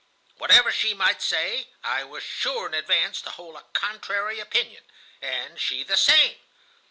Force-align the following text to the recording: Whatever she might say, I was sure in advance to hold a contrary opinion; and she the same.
Whatever 0.37 0.71
she 0.71 0.95
might 0.95 1.21
say, 1.21 1.67
I 1.83 2.03
was 2.03 2.23
sure 2.23 2.65
in 2.65 2.73
advance 2.73 3.21
to 3.21 3.29
hold 3.29 3.55
a 3.55 3.65
contrary 3.73 4.39
opinion; 4.39 4.83
and 5.21 5.59
she 5.61 5.83
the 5.83 5.95
same. 5.95 6.37